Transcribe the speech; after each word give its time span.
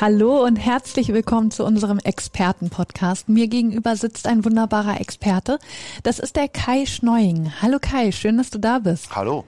Hallo 0.00 0.44
und 0.44 0.56
herzlich 0.56 1.12
willkommen 1.12 1.52
zu 1.52 1.64
unserem 1.64 2.00
Experten-Podcast. 2.00 3.28
Mir 3.28 3.46
gegenüber 3.46 3.94
sitzt 3.94 4.26
ein 4.26 4.44
wunderbarer 4.44 5.00
Experte. 5.00 5.60
Das 6.02 6.18
ist 6.18 6.34
der 6.34 6.48
Kai 6.48 6.84
Schneuing. 6.84 7.52
Hallo 7.62 7.78
Kai, 7.80 8.10
schön, 8.10 8.36
dass 8.36 8.50
du 8.50 8.58
da 8.58 8.80
bist. 8.80 9.14
Hallo. 9.14 9.44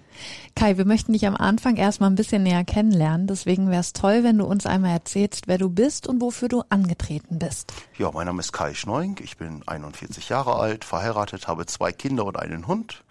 Kai, 0.54 0.79
wir 0.79 0.86
möchten 0.86 1.13
dich 1.13 1.27
am 1.27 1.36
Anfang 1.36 1.77
erstmal 1.77 2.11
ein 2.11 2.14
bisschen 2.14 2.43
näher 2.43 2.64
kennenlernen. 2.64 3.27
Deswegen 3.27 3.71
wäre 3.71 3.81
es 3.81 3.93
toll, 3.93 4.25
wenn 4.25 4.39
du 4.39 4.45
uns 4.45 4.67
einmal 4.67 4.93
erzählst, 4.93 5.49
wer 5.49 5.59
du 5.59 5.68
bist 5.68 6.07
und 6.07 6.21
wofür 6.21 6.49
du 6.49 6.63
angetreten 6.71 7.39
bist. 7.39 7.73
Ja, 7.99 8.11
mein 8.11 8.26
Name 8.26 8.40
ist 8.40 8.53
Kai 8.53 8.75
Schneuing. 8.75 9.18
Ich 9.23 9.37
bin 9.37 9.63
41 9.67 10.29
Jahre 10.29 10.57
alt, 10.57 10.85
verheiratet, 10.85 11.49
habe 11.49 11.67
zwei 11.67 11.93
Kinder 11.93 12.25
und 12.25 12.39
einen 12.39 12.67
Hund. 12.67 13.04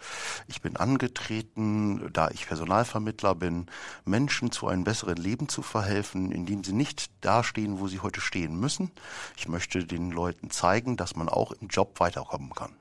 Ich 0.48 0.62
bin 0.62 0.76
angetreten, 0.76 2.10
da 2.14 2.30
ich 2.32 2.48
Personalvermittler 2.48 3.36
bin, 3.36 3.68
Menschen 4.06 4.52
zu 4.52 4.68
einem 4.68 4.84
besseren 4.84 5.18
Leben 5.18 5.48
zu 5.48 5.62
verhelfen, 5.62 6.32
indem 6.32 6.64
sie 6.64 6.74
nicht 6.74 7.12
dastehen, 7.22 7.80
wo 7.80 7.88
sie 7.88 8.00
heute 8.00 8.22
stehen 8.22 8.60
müssen. 8.60 8.92
Ich 9.38 9.48
möchte 9.48 9.86
den 9.86 10.12
Leuten 10.12 10.50
zeigen, 10.50 10.98
dass 10.98 11.16
man 11.16 11.30
auch 11.30 11.52
im 11.52 11.68
Job 11.68 12.00
weiterkommen 12.00 12.52
kann. 12.54 12.76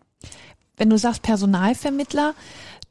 Wenn 0.77 0.91
du 0.91 0.99
sagst 0.99 1.23
Personalvermittler, 1.23 2.35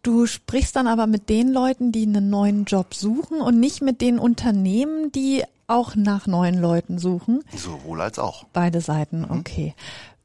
du 0.04 0.26
sprichst 0.26 0.76
dann 0.76 0.88
aber 0.88 1.08
mit 1.08 1.30
den 1.30 1.52
Leuten, 1.52 1.92
die 1.92 2.04
einen 2.04 2.30
neuen 2.30 2.66
Job 2.66 2.94
suchen 2.94 3.42
und 3.42 3.60
nicht 3.60 3.82
mit 3.82 4.02
den 4.02 4.20
Unternehmen, 4.20 5.12
die 5.12 5.44
auch 5.68 5.96
nach 5.96 6.28
neuen 6.28 6.60
Leuten 6.60 7.00
suchen. 7.00 7.44
Sowohl 7.56 8.02
als 8.02 8.20
auch. 8.20 8.46
Beide 8.54 8.82
Seiten, 8.82 9.22
mhm. 9.22 9.32
okay. 9.32 9.74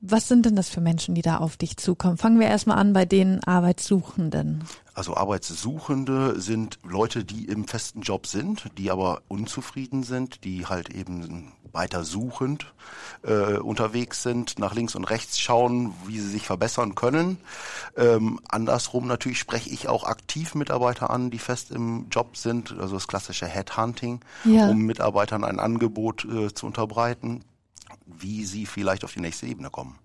Was 0.01 0.29
sind 0.29 0.47
denn 0.47 0.55
das 0.55 0.69
für 0.69 0.81
Menschen, 0.81 1.17
die 1.17 1.23
da 1.23 1.39
auf 1.39 1.57
dich 1.57 1.77
zukommen? 1.77 2.19
Fangen 2.19 2.39
wir 2.39 2.47
erstmal 2.47 2.79
an 2.79 2.93
bei 2.93 3.05
den 3.05 3.43
Arbeitssuchenden. 3.43 4.63
Also 4.99 5.17
Arbeitssuchende 5.17 6.41
sind 6.41 6.81
Leute, 6.83 7.25
die 7.25 7.45
im 7.45 7.69
festen 7.69 8.01
Job 8.01 8.27
sind, 8.27 8.65
die 8.79 8.91
aber 8.91 9.23
unzufrieden 9.29 10.03
sind, 10.03 10.43
die 10.43 10.67
halt 10.67 10.91
eben 10.91 11.53
weiter 11.71 12.03
suchend 12.03 12.75
äh, 13.23 13.59
unterwegs 13.59 14.25
sind, 14.25 14.59
nach 14.59 14.75
links 14.75 14.97
und 14.97 15.05
rechts 15.05 15.39
schauen, 15.39 15.95
wie 16.09 16.19
sie 16.19 16.31
sich 16.31 16.47
verbessern 16.47 16.97
können. 16.97 17.39
Ähm, 17.97 18.41
andersrum 18.49 19.07
natürlich 19.07 19.39
spreche 19.39 19.71
ich 19.71 19.87
auch 19.87 20.03
aktiv 20.03 20.57
Mitarbeiter 20.57 21.11
an, 21.11 21.31
die 21.31 21.39
fest 21.39 21.71
im 21.71 22.09
Job 22.11 22.37
sind, 22.37 22.75
also 22.81 22.97
das 22.97 23.07
klassische 23.07 23.47
Headhunting, 23.47 24.19
ja. 24.47 24.69
um 24.69 24.79
Mitarbeitern 24.79 25.45
ein 25.45 25.61
Angebot 25.61 26.25
äh, 26.25 26.53
zu 26.53 26.67
unterbreiten, 26.67 27.45
wie 28.05 28.45
sie 28.45 28.67
vielleicht 28.67 29.05
auf 29.05 29.13
die 29.13 29.21
nächste 29.21 29.47
Ebene 29.47 29.71
kommen. 29.71 29.97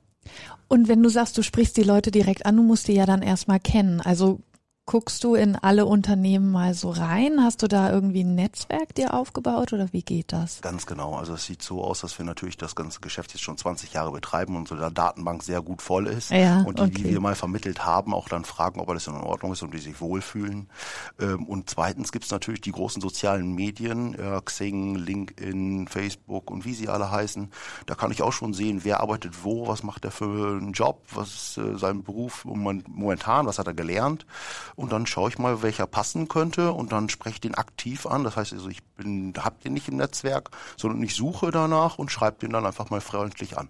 Und 0.68 0.88
wenn 0.88 1.02
du 1.02 1.10
sagst, 1.10 1.36
du 1.36 1.42
sprichst 1.42 1.78
die 1.78 1.84
Leute 1.84 2.12
direkt 2.12 2.46
an, 2.46 2.58
du 2.58 2.62
musst 2.62 2.88
die 2.88 2.94
ja 2.94 3.08
dann 3.08 3.24
erstmal 3.24 3.60
kennen. 3.60 4.00
Also 4.00 4.40
Guckst 4.86 5.24
du 5.24 5.36
in 5.36 5.56
alle 5.56 5.86
Unternehmen 5.86 6.52
mal 6.52 6.74
so 6.74 6.90
rein? 6.90 7.42
Hast 7.42 7.62
du 7.62 7.70
da 7.70 7.90
irgendwie 7.90 8.26
ein 8.26 8.36
Netzwerk 8.36 8.94
dir 8.94 9.14
aufgebaut 9.14 9.72
oder 9.72 9.94
wie 9.94 10.02
geht 10.02 10.34
das? 10.34 10.60
Ganz 10.60 10.86
genau. 10.86 11.16
Also 11.16 11.36
es 11.36 11.46
sieht 11.46 11.62
so 11.62 11.82
aus, 11.82 12.02
dass 12.02 12.18
wir 12.18 12.26
natürlich 12.26 12.58
das 12.58 12.76
ganze 12.76 13.00
Geschäft 13.00 13.32
jetzt 13.32 13.44
schon 13.44 13.58
20 13.58 13.94
Jahre 13.94 14.12
betreiben 14.12 14.58
und 14.58 14.70
unsere 14.70 14.92
Datenbank 14.92 15.42
sehr 15.42 15.62
gut 15.62 15.82
voll 15.82 16.08
ist. 16.08 16.32
Ja, 16.32 16.64
und 16.64 16.80
die, 16.80 16.84
okay. 16.84 16.92
die 16.96 17.06
wir 17.06 17.22
mal 17.22 17.36
vermittelt 17.36 17.86
haben, 17.86 18.14
auch 18.14 18.28
dann 18.28 18.44
fragen, 18.44 18.82
ob 18.82 18.90
alles 18.90 19.08
in 19.08 19.14
Ordnung 19.14 19.54
ist 19.54 19.64
und 19.64 19.74
die 19.74 19.80
sich 19.80 20.02
wohlfühlen. 20.02 20.70
Ähm, 21.18 21.46
und 21.46 21.70
zweitens 21.70 22.12
gibt 22.12 22.26
es 22.26 22.32
natürlich 22.32 22.60
die 22.60 22.74
großen 22.74 23.02
sozialen 23.02 23.56
Medien, 23.56 24.18
Xing, 24.44 24.96
LinkedIn, 24.96 25.88
Facebook 25.88 26.52
und 26.52 26.66
wie 26.66 26.74
sie 26.74 26.90
alle 26.90 27.10
heißen. 27.10 27.52
Da 27.86 27.96
kann 27.96 28.12
ich 28.12 28.22
auch 28.22 28.34
schon 28.34 28.54
sehen, 28.54 28.82
wer 28.84 29.00
arbeitet 29.00 29.46
wo, 29.46 29.66
was 29.66 29.82
macht 29.82 30.04
er 30.04 30.12
für 30.12 30.58
einen 30.58 30.74
Job, 30.74 31.04
was 31.14 31.30
ist 31.34 31.58
äh, 31.58 31.78
sein 31.78 32.04
Beruf 32.04 32.44
momentan, 32.44 33.46
was 33.46 33.60
hat 33.60 33.68
er 33.68 33.74
gelernt 33.74 34.26
und 34.76 34.92
dann 34.92 35.06
schaue 35.06 35.30
ich 35.30 35.38
mal, 35.38 35.62
welcher 35.62 35.88
passen 35.88 36.28
könnte 36.28 36.72
und 36.72 36.92
dann 36.92 37.10
spreche 37.10 37.36
ich 37.36 37.42
den 37.42 37.56
aktiv 37.56 38.06
an. 38.06 38.24
Das 38.24 38.36
heißt 38.36 38.54
also, 38.54 38.70
ich 38.70 38.84
bin, 38.98 39.34
hab 39.38 39.62
den 39.62 39.74
nicht 39.74 39.88
im 39.88 39.98
Netzwerk, 39.98 40.52
sondern 40.78 41.02
ich 41.04 41.16
suche 41.16 41.52
danach 41.52 41.98
und 41.98 42.12
schreibe 42.12 42.40
den 42.40 42.52
dann 42.52 42.66
einfach 42.66 42.90
mal 42.90 43.02
freundlich 43.02 43.58
an. 43.58 43.70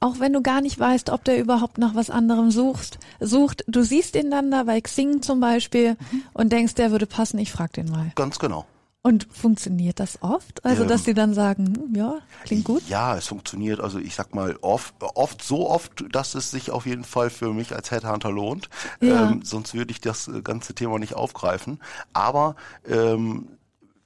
Auch 0.00 0.20
wenn 0.20 0.32
du 0.32 0.40
gar 0.40 0.60
nicht 0.60 0.78
weißt, 0.78 1.10
ob 1.10 1.24
der 1.24 1.38
überhaupt 1.38 1.78
nach 1.78 1.94
was 1.94 2.10
anderem 2.10 2.50
suchst, 2.50 2.98
sucht, 3.20 3.64
du 3.66 3.82
siehst 3.82 4.14
ihn 4.14 4.30
dann 4.30 4.50
da 4.50 4.64
bei 4.64 4.80
Xing 4.80 5.22
zum 5.22 5.40
Beispiel 5.40 5.96
mhm. 6.10 6.22
und 6.32 6.52
denkst, 6.52 6.74
der 6.74 6.90
würde 6.90 7.06
passen, 7.06 7.38
ich 7.38 7.50
frag 7.50 7.72
den 7.72 7.90
mal. 7.90 8.12
Ganz 8.14 8.38
genau. 8.38 8.66
Und 9.06 9.28
funktioniert 9.30 10.00
das 10.00 10.22
oft? 10.22 10.64
Also, 10.64 10.86
dass 10.86 11.02
ähm, 11.02 11.04
sie 11.04 11.14
dann 11.14 11.34
sagen, 11.34 11.92
ja, 11.94 12.20
klingt 12.44 12.64
gut? 12.64 12.88
Ja, 12.88 13.18
es 13.18 13.26
funktioniert. 13.26 13.78
Also, 13.78 13.98
ich 13.98 14.14
sag 14.14 14.34
mal, 14.34 14.56
oft, 14.62 14.94
oft 15.00 15.44
so 15.44 15.68
oft, 15.68 16.06
dass 16.10 16.34
es 16.34 16.50
sich 16.50 16.70
auf 16.70 16.86
jeden 16.86 17.04
Fall 17.04 17.28
für 17.28 17.52
mich 17.52 17.76
als 17.76 17.90
Headhunter 17.90 18.32
lohnt. 18.32 18.70
Ja. 19.02 19.30
Ähm, 19.30 19.42
sonst 19.44 19.74
würde 19.74 19.90
ich 19.90 20.00
das 20.00 20.28
äh, 20.28 20.40
ganze 20.40 20.74
Thema 20.74 20.98
nicht 20.98 21.12
aufgreifen. 21.12 21.80
Aber 22.14 22.56
ähm, 22.88 23.58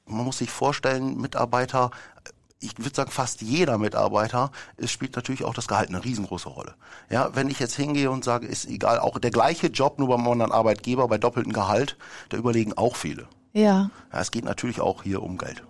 man 0.04 0.24
muss 0.24 0.38
sich 0.38 0.50
vorstellen, 0.50 1.16
Mitarbeiter, 1.16 1.92
ich 2.58 2.76
würde 2.78 2.96
sagen, 2.96 3.12
fast 3.12 3.40
jeder 3.40 3.78
Mitarbeiter, 3.78 4.50
es 4.78 4.90
spielt 4.90 5.14
natürlich 5.14 5.44
auch 5.44 5.54
das 5.54 5.68
Gehalt 5.68 5.90
eine 5.90 6.04
riesengroße 6.04 6.48
Rolle. 6.48 6.74
Ja, 7.08 7.36
wenn 7.36 7.48
ich 7.48 7.60
jetzt 7.60 7.76
hingehe 7.76 8.10
und 8.10 8.24
sage, 8.24 8.48
ist 8.48 8.66
egal, 8.66 8.98
auch 8.98 9.20
der 9.20 9.30
gleiche 9.30 9.68
Job, 9.68 10.00
nur 10.00 10.08
beim 10.08 10.26
anderen 10.26 10.50
Arbeitgeber, 10.50 11.06
bei 11.06 11.18
doppeltem 11.18 11.52
Gehalt, 11.52 11.96
da 12.30 12.36
überlegen 12.36 12.72
auch 12.72 12.96
viele. 12.96 13.28
Ja. 13.58 13.90
ja. 14.12 14.20
Es 14.20 14.30
geht 14.30 14.44
natürlich 14.44 14.80
auch 14.80 15.02
hier 15.02 15.22
um 15.22 15.38
Geld. 15.38 15.62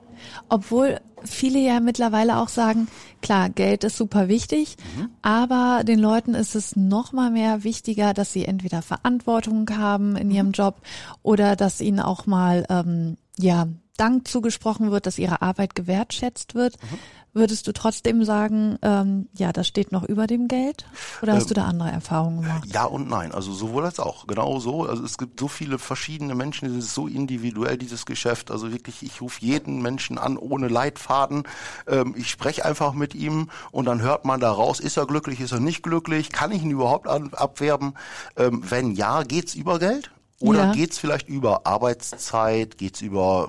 Obwohl 0.49 1.01
viele 1.25 1.59
ja 1.59 1.81
mittlerweile 1.81 2.39
auch 2.39 2.49
sagen, 2.49 2.89
klar, 3.23 3.51
Geld 3.51 3.85
ist 3.85 3.97
super 3.97 4.29
wichtig, 4.29 4.77
mhm. 4.97 5.11
aber 5.23 5.83
den 5.85 5.99
Leuten 5.99 6.35
ist 6.35 6.55
es 6.55 6.77
noch 6.77 7.13
mal 7.13 7.31
mehr 7.31 7.65
wichtiger, 7.65 8.15
dass 8.15 8.33
sie 8.33 8.45
entweder 8.45 8.83
Verantwortung 8.83 9.69
haben 9.77 10.17
in 10.17 10.31
ihrem 10.31 10.53
Job 10.53 10.81
oder 11.23 11.57
dass 11.57 11.81
ihnen 11.81 12.01
auch 12.01 12.27
mal 12.27 12.67
ähm, 12.69 13.17
ja 13.39 13.69
Dank 13.99 14.27
zugesprochen 14.27 14.91
wird, 14.91 15.07
dass 15.07 15.19
ihre 15.19 15.43
Arbeit 15.43 15.75
gewertschätzt 15.75 16.55
wird. 16.55 16.77
Mhm. 16.83 16.99
Würdest 17.35 17.67
du 17.67 17.73
trotzdem 17.73 18.25
sagen, 18.25 18.79
ähm, 18.83 19.29
ja, 19.35 19.53
das 19.53 19.69
steht 19.69 19.93
noch 19.93 20.03
über 20.03 20.27
dem 20.27 20.49
Geld? 20.49 20.87
Oder 21.23 21.35
hast 21.35 21.43
ähm, 21.43 21.49
du 21.49 21.55
da 21.55 21.65
andere 21.67 21.91
Erfahrungen 21.91 22.43
gemacht? 22.43 22.69
Ja 22.73 22.85
und 22.85 23.09
nein, 23.09 23.33
also 23.33 23.53
sowohl 23.53 23.85
als 23.85 24.01
auch. 24.01 24.27
Genau 24.27 24.59
so. 24.61 24.85
Also 24.85 25.05
es 25.05 25.19
gibt 25.19 25.39
so 25.39 25.47
viele 25.47 25.79
verschiedene 25.79 26.35
Menschen, 26.35 26.69
es 26.69 26.87
ist 26.87 26.95
so 26.95 27.07
individuell, 27.07 27.77
dieses 27.77 28.07
Geschäft. 28.07 28.51
Also 28.51 28.73
wirklich, 28.73 29.03
ich 29.03 29.21
rufe 29.21 29.45
jeden 29.45 29.83
Menschen 29.83 30.17
an, 30.19 30.39
ohne 30.39 30.69
Leitfaden. 30.69 31.45
Ähm, 31.87 32.15
ich 32.17 32.31
spreche 32.31 32.65
einfach 32.65 32.95
mit 32.95 33.15
ihm 33.15 33.51
und 33.71 33.85
dann 33.85 34.01
hört 34.01 34.25
man 34.25 34.41
daraus, 34.41 34.81
ist 34.81 34.97
er 34.97 35.07
glücklich, 35.07 35.41
ist 35.41 35.53
er 35.53 35.61
nicht 35.61 35.83
glücklich, 35.83 36.31
kann 36.33 36.51
ich 36.51 36.63
ihn 36.63 36.71
überhaupt 36.71 37.07
abwerben? 37.07 37.95
Ähm, 38.37 38.63
wenn 38.69 38.93
ja, 38.93 39.23
geht's 39.23 39.55
über 39.55 39.79
Geld? 39.79 40.11
Oder 40.41 40.67
ja. 40.67 40.73
geht's 40.73 40.99
vielleicht 40.99 41.29
über 41.29 41.67
Arbeitszeit, 41.67 42.79
geht's 42.79 43.01
über 43.01 43.49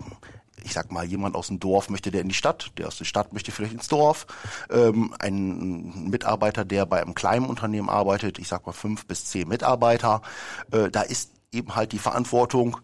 ich 0.63 0.73
sag 0.73 0.91
mal, 0.91 1.05
jemand 1.05 1.35
aus 1.35 1.47
dem 1.47 1.59
Dorf 1.59 1.89
möchte 1.89 2.11
der 2.11 2.21
in 2.21 2.29
die 2.29 2.35
Stadt, 2.35 2.71
der 2.77 2.87
aus 2.87 2.97
der 2.97 3.05
Stadt 3.05 3.33
möchte 3.33 3.51
vielleicht 3.51 3.73
ins 3.73 3.87
Dorf. 3.87 4.27
Ähm, 4.69 5.13
ein 5.19 6.09
Mitarbeiter, 6.09 6.65
der 6.65 6.85
bei 6.85 7.01
einem 7.01 7.15
kleinen 7.15 7.45
Unternehmen 7.45 7.89
arbeitet, 7.89 8.39
ich 8.39 8.47
sag 8.47 8.65
mal 8.65 8.73
fünf 8.73 9.05
bis 9.05 9.25
zehn 9.25 9.47
Mitarbeiter, 9.47 10.21
äh, 10.71 10.89
da 10.89 11.01
ist 11.01 11.31
eben 11.51 11.75
halt 11.75 11.91
die 11.91 11.99
Verantwortung 11.99 12.77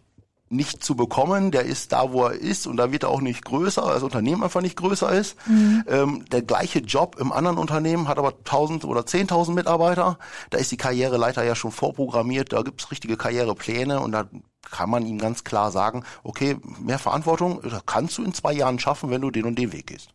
nicht 0.50 0.84
zu 0.84 0.96
bekommen, 0.96 1.52
der 1.52 1.64
ist 1.64 1.92
da, 1.92 2.12
wo 2.12 2.26
er 2.26 2.34
ist 2.34 2.68
und 2.68 2.78
da 2.78 2.92
wird 2.92 3.04
er 3.04 3.10
auch 3.10 3.22
nicht 3.22 3.44
größer, 3.44 3.84
weil 3.84 3.96
das 3.96 4.04
Unternehmen 4.04 4.44
einfach 4.44 4.62
nicht 4.62 4.78
größer 4.78 5.12
ist. 5.12 5.36
Mhm. 5.48 5.84
Ähm, 5.88 6.26
der 6.32 6.44
gleiche 6.44 6.80
Job 6.80 7.18
im 7.20 7.32
anderen 7.32 7.58
Unternehmen 7.58 8.08
hat 8.08 8.20
aber 8.20 8.30
1000 8.30 8.86
oder 8.86 9.02
10.000 9.02 9.54
Mitarbeiter, 9.54 10.20
da 10.52 10.58
ist 10.60 10.72
die 10.72 10.78
Karriereleiter 10.78 11.44
ja 11.44 11.56
schon 11.56 11.72
vorprogrammiert, 11.72 12.54
da 12.54 12.62
gibt's 12.62 12.92
richtige 12.92 13.18
Karrierepläne 13.18 14.00
und 14.00 14.12
da 14.12 14.26
kann 14.72 14.90
man 14.90 15.06
ihm 15.06 15.18
ganz 15.18 15.44
klar 15.44 15.72
sagen, 15.72 16.04
okay, 16.24 16.58
mehr 16.80 17.00
Verantwortung 17.00 17.62
kannst 17.86 18.18
du 18.18 18.24
in 18.24 18.34
zwei 18.34 18.54
Jahren 18.54 18.80
schaffen, 18.80 19.10
wenn 19.10 19.22
du 19.22 19.32
den 19.32 19.46
und 19.46 19.58
den 19.58 19.72
Weg 19.72 19.88
gehst. 19.88 20.10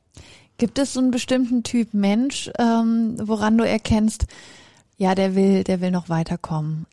Gibt 0.58 0.78
es 0.78 0.92
so 0.92 1.00
einen 1.00 1.10
bestimmten 1.10 1.62
Typ 1.62 1.94
Mensch, 1.94 2.50
ähm, 2.58 3.16
woran 3.18 3.56
du 3.56 3.66
erkennst, 3.66 4.26
ja, 4.98 5.14
der 5.14 5.34
will, 5.34 5.64
der 5.64 5.80
will 5.80 5.90
noch 5.90 6.10
weiterkommen? 6.10 6.86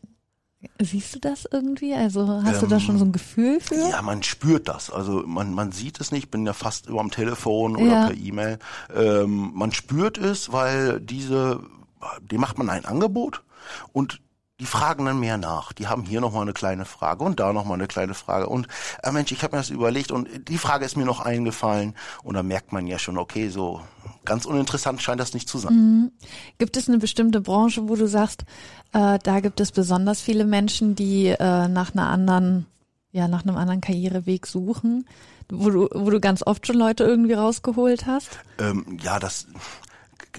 Siehst 0.80 1.14
du 1.14 1.18
das 1.20 1.46
irgendwie? 1.50 1.94
Also 1.94 2.26
hast 2.42 2.54
ähm, 2.54 2.60
du 2.60 2.66
da 2.66 2.80
schon 2.80 2.98
so 2.98 3.04
ein 3.04 3.12
Gefühl 3.12 3.60
für? 3.60 3.76
Ja, 3.76 4.02
man 4.02 4.22
spürt 4.24 4.66
das. 4.66 4.90
Also 4.90 5.22
man, 5.24 5.54
man 5.54 5.70
sieht 5.70 6.00
es 6.00 6.10
nicht. 6.10 6.24
Ich 6.24 6.30
bin 6.30 6.46
ja 6.46 6.52
fast 6.52 6.86
über 6.86 7.00
am 7.00 7.12
Telefon 7.12 7.76
oder 7.76 7.92
ja. 7.92 8.06
per 8.06 8.16
E-Mail. 8.16 8.58
Ähm, 8.94 9.52
man 9.54 9.72
spürt 9.72 10.18
es, 10.18 10.50
weil 10.50 11.00
diese, 11.00 11.60
dem 12.22 12.40
macht 12.40 12.58
man 12.58 12.70
ein 12.70 12.86
Angebot 12.86 13.44
und 13.92 14.20
die 14.60 14.66
fragen 14.66 15.04
dann 15.04 15.20
mehr 15.20 15.38
nach. 15.38 15.72
Die 15.72 15.86
haben 15.86 16.02
hier 16.02 16.20
nochmal 16.20 16.42
eine 16.42 16.52
kleine 16.52 16.84
Frage 16.84 17.22
und 17.22 17.38
da 17.38 17.52
nochmal 17.52 17.78
eine 17.78 17.86
kleine 17.86 18.14
Frage. 18.14 18.48
Und 18.48 18.66
äh, 19.04 19.12
Mensch, 19.12 19.30
ich 19.30 19.42
habe 19.44 19.54
mir 19.54 19.60
das 19.60 19.70
überlegt 19.70 20.10
und 20.10 20.48
die 20.48 20.58
Frage 20.58 20.84
ist 20.84 20.96
mir 20.96 21.04
noch 21.04 21.20
eingefallen. 21.20 21.94
Und 22.24 22.34
da 22.34 22.42
merkt 22.42 22.72
man 22.72 22.86
ja 22.88 22.98
schon, 22.98 23.18
okay, 23.18 23.50
so 23.50 23.80
ganz 24.24 24.46
uninteressant 24.46 25.00
scheint 25.00 25.20
das 25.20 25.32
nicht 25.32 25.48
zu 25.48 25.58
sein. 25.58 25.74
Mhm. 25.74 26.12
Gibt 26.58 26.76
es 26.76 26.88
eine 26.88 26.98
bestimmte 26.98 27.40
Branche, 27.40 27.88
wo 27.88 27.94
du 27.94 28.08
sagst, 28.08 28.44
äh, 28.92 29.18
da 29.22 29.40
gibt 29.40 29.60
es 29.60 29.70
besonders 29.70 30.20
viele 30.20 30.44
Menschen, 30.44 30.96
die 30.96 31.28
äh, 31.28 31.68
nach 31.68 31.94
einer 31.94 32.08
anderen, 32.08 32.66
ja, 33.12 33.28
nach 33.28 33.44
einem 33.44 33.56
anderen 33.56 33.80
Karriereweg 33.80 34.46
suchen, 34.48 35.06
wo 35.48 35.70
du, 35.70 35.88
wo 35.92 36.10
du 36.10 36.18
ganz 36.18 36.42
oft 36.44 36.66
schon 36.66 36.76
Leute 36.76 37.04
irgendwie 37.04 37.34
rausgeholt 37.34 38.06
hast? 38.06 38.40
Ähm, 38.58 38.98
ja, 39.00 39.20
das, 39.20 39.46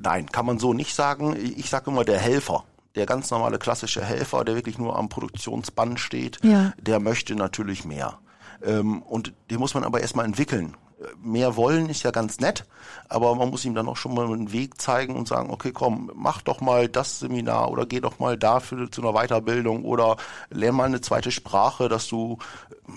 nein, 0.04 0.30
kann 0.30 0.46
man 0.46 0.60
so 0.60 0.74
nicht 0.74 0.94
sagen. 0.94 1.38
Ich 1.56 1.70
sage 1.70 1.90
immer 1.90 2.04
der 2.04 2.20
Helfer 2.20 2.66
der 3.00 3.06
ganz 3.06 3.32
normale 3.32 3.58
klassische 3.58 4.04
Helfer, 4.04 4.44
der 4.44 4.56
wirklich 4.56 4.78
nur 4.78 4.98
am 4.98 5.08
Produktionsband 5.08 6.00
steht, 6.00 6.38
ja. 6.44 6.74
der 6.78 7.00
möchte 7.00 7.34
natürlich 7.34 7.86
mehr. 7.86 8.20
Ähm, 8.62 9.02
und 9.04 9.34
den 9.50 9.60
muss 9.60 9.74
man 9.74 9.86
aber 9.86 10.02
erstmal 10.02 10.26
entwickeln. 10.26 10.76
Mehr 11.24 11.56
wollen 11.56 11.90
ist 11.90 12.04
ja 12.04 12.12
ganz 12.12 12.40
nett, 12.40 12.66
aber 13.08 13.34
man 13.36 13.50
muss 13.50 13.64
ihm 13.64 13.74
dann 13.74 13.88
auch 13.88 13.96
schon 13.96 14.14
mal 14.14 14.26
einen 14.26 14.52
Weg 14.52 14.82
zeigen 14.82 15.16
und 15.16 15.30
sagen, 15.30 15.50
okay, 15.50 15.72
komm, 15.72 16.12
mach 16.14 16.42
doch 16.42 16.60
mal 16.60 16.90
das 16.90 17.20
Seminar 17.20 17.72
oder 17.72 17.86
geh 17.86 18.02
doch 18.02 18.20
mal 18.20 18.38
dafür 18.38 18.92
zu 18.92 19.02
einer 19.02 19.14
Weiterbildung 19.14 19.86
oder 19.86 20.18
lern 20.50 20.76
mal 20.76 20.86
eine 20.86 21.00
zweite 21.00 21.32
Sprache, 21.32 21.88
dass 21.88 22.10
du, 22.10 22.38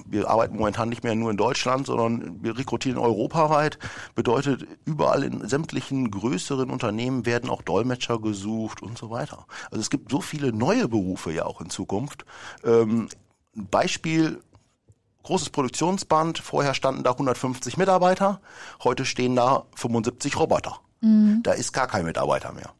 wir 0.06 0.28
arbeiten 0.28 0.56
momentan 0.56 0.88
nicht 0.88 1.04
mehr 1.04 1.14
nur 1.14 1.30
in 1.30 1.36
Deutschland, 1.36 1.86
sondern 1.86 2.42
wir 2.42 2.58
rekrutieren 2.58 2.98
europaweit. 2.98 3.78
Bedeutet, 4.16 4.66
überall 4.84 5.22
in 5.22 5.46
sämtlichen 5.46 6.10
größeren 6.10 6.70
Unternehmen 6.70 7.24
werden 7.24 7.50
auch 7.50 7.62
Dolmetscher 7.62 8.18
gesucht 8.18 8.82
und 8.82 8.98
so 8.98 9.10
weiter. 9.10 9.46
Also 9.70 9.80
es 9.80 9.90
gibt 9.90 10.10
so 10.10 10.20
viele 10.20 10.52
neue 10.52 10.88
Berufe 10.88 11.30
ja 11.30 11.44
auch 11.46 11.60
in 11.60 11.70
Zukunft. 11.70 12.24
Ähm, 12.64 13.08
Beispiel 13.54 14.40
großes 15.22 15.50
Produktionsband. 15.50 16.38
Vorher 16.38 16.74
standen 16.74 17.02
da 17.02 17.10
150 17.10 17.76
Mitarbeiter. 17.76 18.40
Heute 18.82 19.04
stehen 19.04 19.36
da 19.36 19.64
75 19.74 20.38
Roboter. 20.38 20.80
Mhm. 21.00 21.40
Da 21.42 21.52
ist 21.52 21.72
gar 21.72 21.86
kein 21.86 22.04
Mitarbeiter 22.04 22.52
mehr. 22.52 22.70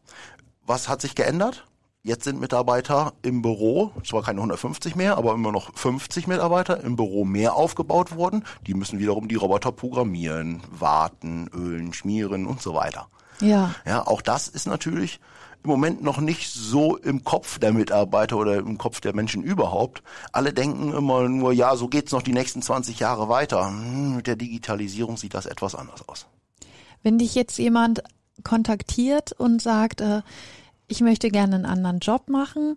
Was 0.67 0.89
hat 0.89 1.01
sich 1.01 1.15
geändert? 1.15 1.67
Jetzt 2.05 2.25
sind 2.25 2.41
Mitarbeiter 2.41 3.13
im 3.23 3.43
Büro, 3.43 3.93
zwar 4.05 4.25
keine 4.25 4.41
150 4.41 4.97
mehr, 4.97 5.17
aber 5.17 5.35
immer 5.35 5.53
noch 5.53 5.73
50 5.77 6.27
Mitarbeiter 6.27 6.83
im 6.83 6.97
Büro 6.97 7.25
mehr 7.25 7.55
aufgebaut 7.55 8.17
worden. 8.17 8.45
Die 8.67 8.75
müssen 8.75 8.99
wiederum 8.99 9.29
die 9.29 9.37
Roboter 9.37 9.71
programmieren, 9.71 10.63
warten, 10.69 11.49
ölen, 11.55 11.93
schmieren 11.93 12.47
und 12.47 12.61
so 12.61 12.75
weiter. 12.75 13.07
Ja. 13.41 13.75
Ja, 13.87 14.07
auch 14.07 14.23
das 14.23 14.49
ist 14.49 14.67
natürlich 14.67 15.21
im 15.65 15.71
Moment 15.71 16.03
noch 16.03 16.19
nicht 16.19 16.53
so 16.53 16.97
im 16.97 17.23
Kopf 17.23 17.59
der 17.59 17.73
Mitarbeiter 17.73 18.37
oder 18.37 18.57
im 18.57 18.79
Kopf 18.79 19.01
der 19.01 19.15
Menschen 19.15 19.43
überhaupt. 19.43 20.03
Alle 20.33 20.53
denken 20.53 20.93
immer 20.93 21.29
nur, 21.29 21.53
ja, 21.53 21.77
so 21.77 21.89
geht's 21.89 22.13
noch 22.13 22.23
die 22.23 22.33
nächsten 22.33 22.63
20 22.63 22.99
Jahre 22.99 23.29
weiter. 23.29 23.67
Hm, 23.67 24.17
mit 24.17 24.27
der 24.27 24.37
Digitalisierung 24.37 25.17
sieht 25.17 25.35
das 25.35 25.47
etwas 25.47 25.75
anders 25.75 26.09
aus. 26.09 26.27
Wenn 27.03 27.19
dich 27.19 27.35
jetzt 27.35 27.59
jemand 27.59 28.03
kontaktiert 28.43 29.33
und 29.33 29.63
sagt, 29.63 30.01
äh, 30.01 30.23
ich 30.89 31.01
möchte 31.01 31.31
gerne 31.31 31.55
einen 31.57 31.67
anderen 31.67 32.01
Job 32.01 32.29
machen, 32.29 32.77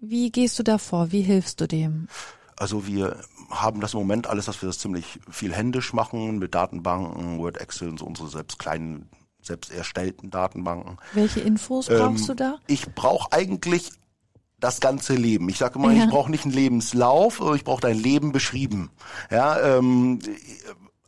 wie 0.00 0.30
gehst 0.30 0.58
du 0.58 0.62
da 0.62 0.78
vor? 0.78 1.12
Wie 1.12 1.22
hilfst 1.22 1.60
du 1.60 1.68
dem? 1.68 2.08
Also 2.56 2.86
wir 2.86 3.20
haben 3.50 3.80
das 3.80 3.94
im 3.94 4.00
Moment 4.00 4.26
alles, 4.26 4.46
dass 4.46 4.60
wir 4.60 4.68
das 4.68 4.78
ziemlich 4.78 5.18
viel 5.30 5.52
händisch 5.52 5.92
machen 5.92 6.38
mit 6.38 6.54
Datenbanken, 6.54 7.38
Word, 7.38 7.58
Excel 7.58 7.88
und 7.88 7.98
so 7.98 8.06
unsere 8.06 8.28
selbst 8.28 8.58
kleinen 8.58 9.08
selbst 9.46 9.72
erstellten 9.72 10.30
Datenbanken. 10.30 10.98
Welche 11.12 11.40
Infos 11.40 11.86
brauchst 11.86 12.22
ähm, 12.22 12.26
du 12.26 12.34
da? 12.34 12.58
Ich 12.66 12.94
brauche 12.94 13.32
eigentlich 13.32 13.90
das 14.60 14.80
ganze 14.80 15.14
Leben. 15.14 15.48
Ich 15.48 15.58
sage 15.58 15.78
immer, 15.78 15.92
ja. 15.92 16.04
ich 16.04 16.10
brauche 16.10 16.30
nicht 16.30 16.44
einen 16.44 16.54
Lebenslauf, 16.54 17.42
ich 17.54 17.64
brauche 17.64 17.82
dein 17.82 17.98
Leben 17.98 18.32
beschrieben. 18.32 18.90
Ja, 19.30 19.60
ähm, 19.60 20.20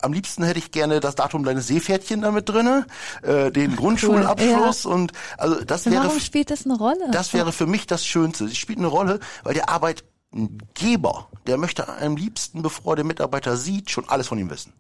am 0.03 0.13
liebsten 0.13 0.45
hätte 0.45 0.59
ich 0.59 0.73
gerne 0.73 1.01
das 1.01 1.15
Datum 1.15 1.45
deines 1.45 1.69
Seepferdchen 1.69 2.21
damit 2.21 2.49
drinne, 2.49 2.87
äh, 3.23 3.51
den 3.51 3.73
Ach, 3.73 3.77
Grundschulabschluss 3.77 4.85
cool. 4.85 4.91
ja. 4.91 4.95
und 4.97 5.13
also 5.39 5.65
das 5.65 5.87
wäre. 5.87 6.05
Warum 6.05 6.21
spielt 6.21 6.51
das 6.51 6.67
eine 6.67 6.77
Rolle? 6.77 7.11
Das 7.13 7.33
wäre 7.33 7.53
für 7.53 7.67
mich 7.67 7.87
das 7.87 8.05
Schönste. 8.05 8.45
Es 8.45 8.57
spielt 8.57 8.79
eine 8.79 8.89
Rolle, 8.89 9.21
weil 9.43 9.55
der 9.55 9.71
Arbeitgeber, 9.71 11.29
der 11.47 11.57
möchte 11.57 11.89
am 11.89 12.17
liebsten, 12.17 12.63
bevor 12.63 12.95
der 12.95 13.07
Mitarbeiter 13.07 13.57
sieht, 13.57 13.91
schon 13.91 14.09
alles 14.09 14.29
von 14.29 14.39
ihm 14.39 14.51
wissen. 14.51 14.75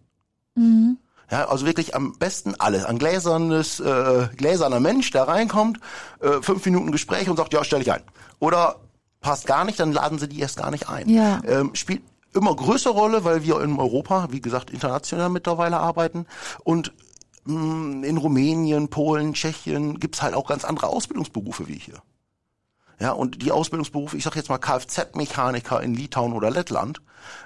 Mhm. 0.55 0.99
Ja, 1.31 1.49
also 1.49 1.67
wirklich 1.67 1.94
am 1.94 2.17
besten 2.19 2.55
alles. 2.58 2.84
Ein 2.84 2.99
gläsernes, 2.99 3.81
äh, 3.81 4.28
gläserner 4.37 4.81
Mensch, 4.81 5.11
der 5.11 5.25
reinkommt, 5.25 5.81
äh, 6.20 6.40
fünf 6.40 6.64
Minuten 6.64 6.93
Gespräch 6.93 7.28
und 7.28 7.37
sagt, 7.37 7.52
ja, 7.52 7.64
stell 7.64 7.81
dich 7.81 7.93
ein. 7.93 8.02
Oder 8.38 8.76
passt 9.20 9.46
gar 9.46 9.64
nicht, 9.64 9.81
dann 9.81 9.93
laden 9.93 10.19
sie 10.19 10.28
die 10.28 10.40
erst 10.40 10.56
gar 10.56 10.70
nicht 10.70 10.88
ein. 10.88 11.08
Ja. 11.08 11.40
Ähm, 11.44 11.75
spielt 11.75 12.02
immer 12.32 12.55
größere 12.55 12.93
Rolle, 12.93 13.25
weil 13.25 13.43
wir 13.43 13.61
in 13.61 13.78
Europa, 13.78 14.28
wie 14.31 14.40
gesagt, 14.40 14.70
international 14.70 15.31
mittlerweile 15.31 15.78
arbeiten 15.78 16.26
und 16.62 16.93
mh, 17.44 17.55
mm, 17.55 18.05
in 18.05 18.17
Rumänien, 18.19 18.88
Polen, 18.88 19.34
Tschechien 19.34 19.99
gibt's 19.99 20.22
halt 20.22 20.34
auch 20.34 20.46
ganz 20.46 20.64
andere 20.64 20.88
Ausbildungsberufe 20.88 21.67
wie 21.67 21.79
hier. 21.79 22.02
Ja, 22.98 23.12
und 23.12 23.43
die 23.43 23.52
Ausbildungsberufe, 23.52 24.16
ich 24.16 24.25
sage 24.25 24.38
jetzt 24.38 24.48
mal 24.48 24.58
Kfz-Mechaniker 24.58 25.82
in 25.82 25.94
Litauen 25.94 26.32
oder 26.32 26.50
Lettland, 26.50 27.02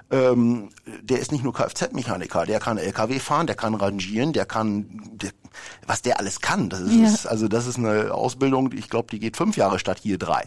ähm, 0.09 0.69
der 1.01 1.19
ist 1.19 1.31
nicht 1.31 1.43
nur 1.43 1.53
Kfz-Mechaniker, 1.53 2.45
der 2.45 2.59
kann 2.59 2.77
LKW 2.77 3.19
fahren, 3.19 3.47
der 3.47 3.55
kann 3.55 3.75
rangieren, 3.75 4.31
der 4.31 4.45
kann, 4.45 5.01
der, 5.13 5.31
was 5.85 6.01
der 6.01 6.19
alles 6.19 6.39
kann. 6.39 6.69
Das 6.69 6.81
ist, 6.81 7.25
ja. 7.25 7.29
also 7.29 7.47
das 7.47 7.67
ist 7.67 7.77
eine 7.77 8.13
Ausbildung, 8.13 8.71
ich 8.71 8.89
glaube, 8.89 9.09
die 9.11 9.19
geht 9.19 9.35
fünf 9.35 9.57
Jahre 9.57 9.79
statt 9.79 9.99
hier 10.01 10.17
drei. 10.17 10.45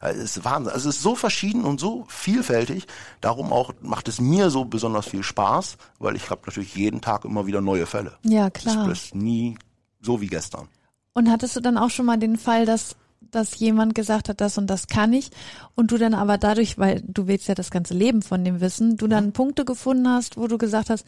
Also 0.00 0.20
es 0.20 0.36
ist 0.36 0.44
Wahnsinn. 0.44 0.72
Also 0.72 0.88
es 0.88 0.96
ist 0.96 1.02
so 1.02 1.16
verschieden 1.16 1.64
und 1.64 1.80
so 1.80 2.04
vielfältig. 2.08 2.86
Darum 3.20 3.52
auch 3.52 3.74
macht 3.80 4.06
es 4.06 4.20
mir 4.20 4.50
so 4.50 4.64
besonders 4.64 5.06
viel 5.06 5.24
Spaß, 5.24 5.76
weil 5.98 6.14
ich 6.14 6.30
habe 6.30 6.42
natürlich 6.46 6.76
jeden 6.76 7.00
Tag 7.00 7.24
immer 7.24 7.46
wieder 7.46 7.60
neue 7.60 7.86
Fälle. 7.86 8.16
Ja, 8.22 8.50
klar. 8.50 8.86
Das 8.88 9.06
ist 9.06 9.14
nie 9.14 9.58
so 10.00 10.20
wie 10.20 10.28
gestern. 10.28 10.68
Und 11.14 11.30
hattest 11.30 11.56
du 11.56 11.60
dann 11.60 11.76
auch 11.76 11.90
schon 11.90 12.06
mal 12.06 12.16
den 12.16 12.36
Fall, 12.36 12.64
dass 12.64 12.94
dass 13.20 13.58
jemand 13.58 13.94
gesagt 13.94 14.28
hat, 14.28 14.40
das 14.40 14.58
und 14.58 14.68
das 14.68 14.86
kann 14.86 15.12
ich 15.12 15.30
und 15.74 15.90
du 15.90 15.98
dann 15.98 16.14
aber 16.14 16.38
dadurch, 16.38 16.78
weil 16.78 17.02
du 17.06 17.26
willst 17.26 17.48
ja 17.48 17.54
das 17.54 17.70
ganze 17.70 17.94
Leben 17.94 18.22
von 18.22 18.44
dem 18.44 18.60
wissen, 18.60 18.96
du 18.96 19.06
dann 19.06 19.26
mhm. 19.26 19.32
Punkte 19.32 19.64
gefunden 19.64 20.08
hast, 20.08 20.36
wo 20.36 20.46
du 20.46 20.58
gesagt 20.58 20.90
hast, 20.90 21.04